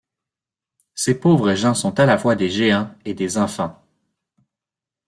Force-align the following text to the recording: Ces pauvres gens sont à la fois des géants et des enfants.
Ces 0.95 1.13
pauvres 1.19 1.53
gens 1.53 1.75
sont 1.75 1.99
à 1.99 2.07
la 2.07 2.17
fois 2.17 2.33
des 2.35 2.49
géants 2.49 2.89
et 3.05 3.13
des 3.13 3.37
enfants. 3.37 3.85